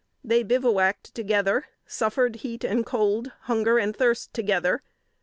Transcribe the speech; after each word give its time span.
They 0.23 0.41
bivouacked 0.41 1.13
together; 1.13 1.65
suffered 1.85 2.37
heat 2.37 2.63
and 2.63 2.83
cold, 2.83 3.33
hunger 3.41 3.77
and 3.77 3.95
thirst, 3.95 4.33
together. 4.33 4.81